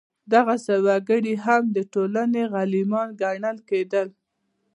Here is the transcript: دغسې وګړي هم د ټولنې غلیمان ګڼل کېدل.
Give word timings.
دغسې 0.33 0.75
وګړي 0.85 1.35
هم 1.45 1.63
د 1.75 1.77
ټولنې 1.93 2.43
غلیمان 2.53 3.07
ګڼل 3.21 3.57
کېدل. 3.69 4.07